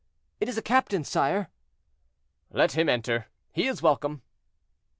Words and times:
"It 0.39 0.49
is 0.49 0.57
a 0.57 0.63
captain, 0.63 1.03
sire." 1.03 1.51
"Let 2.49 2.71
him 2.71 2.89
enter; 2.89 3.27
he 3.51 3.67
is 3.67 3.83
welcome." 3.83 4.23